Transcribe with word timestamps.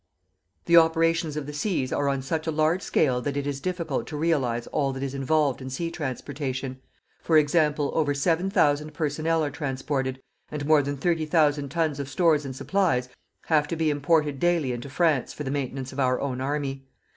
The 0.65 0.77
operations 0.77 1.37
of 1.37 1.45
the 1.45 1.53
seas 1.53 1.93
are 1.93 2.09
on 2.09 2.23
such 2.23 2.47
a 2.47 2.51
large 2.51 2.81
scale 2.81 3.21
that 3.21 3.37
it 3.37 3.45
is 3.45 3.61
difficult 3.61 4.07
to 4.07 4.17
realize 4.17 4.65
all 4.65 4.91
that 4.93 5.03
is 5.03 5.13
involved 5.13 5.61
in 5.61 5.69
sea 5.69 5.91
transportation; 5.91 6.81
for 7.21 7.37
example, 7.37 7.91
over 7.93 8.15
7,000 8.15 8.95
personnel 8.95 9.43
are 9.45 9.51
transported, 9.51 10.19
and 10.49 10.65
more 10.65 10.81
than 10.81 10.97
30,000 10.97 11.69
tons 11.69 11.99
of 11.99 12.09
stores 12.09 12.45
and 12.45 12.55
supplies 12.55 13.09
have 13.45 13.67
to 13.67 13.75
be 13.75 13.91
imported 13.91 14.39
daily 14.39 14.71
into 14.71 14.89
France 14.89 15.33
for 15.33 15.43
the 15.43 15.51
maintenance 15.51 15.93
of 15.93 15.99
our 15.99 16.19
own 16.19 16.41
army. 16.41 16.87